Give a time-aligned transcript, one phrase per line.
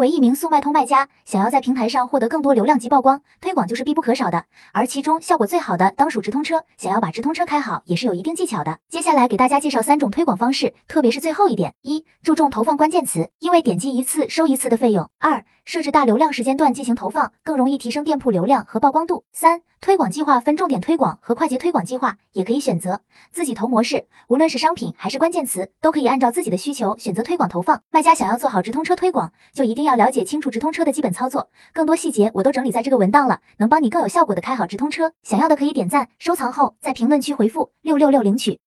[0.00, 4.46] 为一名速卖通卖家，想要在平台上获得更多流量及曝光，推广就是必不可少的。
[4.72, 8.78] 而其中效果最好的当属直通车，想要把直通车开好，也是有一定技巧的。
[8.88, 27.82] 接下来给大家介绍三种推广方式，特别是最后一点：一、注重投放关键词，因为点击一次收一次的费用；二、设置大流量时间段进行投放，更容易提升店铺流量和曝光度；三、推广计划分重点推广和快捷推广计划，也可以选择自己投模式，无论是商品还是关键词，都可以按照自己的需求选择推广投放。
[27.90, 35.12] 卖家想要做好直通车推广，就一定要要了解清楚直通车的基本操作，更多细节我都整理在这个文档了，能帮你更有效果的开好直通车。
[35.24, 38.58] 想要的可以点赞收藏后，在评论区回复六六六领取。